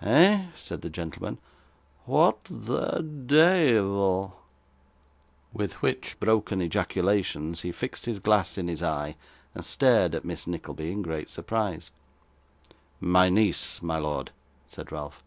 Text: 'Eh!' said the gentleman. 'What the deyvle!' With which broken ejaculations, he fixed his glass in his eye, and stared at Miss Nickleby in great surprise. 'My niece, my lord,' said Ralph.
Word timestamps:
'Eh!' 0.00 0.46
said 0.56 0.80
the 0.80 0.88
gentleman. 0.88 1.36
'What 2.06 2.38
the 2.44 3.02
deyvle!' 3.02 4.32
With 5.52 5.74
which 5.82 6.18
broken 6.18 6.62
ejaculations, 6.62 7.60
he 7.60 7.70
fixed 7.70 8.06
his 8.06 8.18
glass 8.18 8.56
in 8.56 8.68
his 8.68 8.82
eye, 8.82 9.14
and 9.54 9.62
stared 9.62 10.14
at 10.14 10.24
Miss 10.24 10.46
Nickleby 10.46 10.90
in 10.90 11.02
great 11.02 11.28
surprise. 11.28 11.90
'My 12.98 13.28
niece, 13.28 13.82
my 13.82 13.98
lord,' 13.98 14.30
said 14.66 14.90
Ralph. 14.90 15.22